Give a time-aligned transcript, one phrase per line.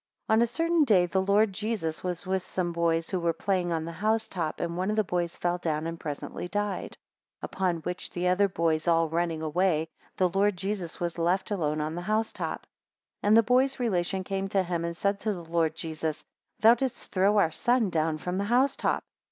[0.25, 3.71] 4 On a certain day the Lord Jesus was with some boys, who were playing
[3.71, 6.97] on the house top, and one of the boys fell down, and presently died.
[7.41, 11.79] 5 Upon which the other boys all running away, the Lord Jesus was left alone
[11.81, 12.61] on the house top.
[13.17, 16.25] 6 And the boy's relations came to him and said to the Lord Jesus,
[16.59, 19.03] Thou didst throw our son down from the house top.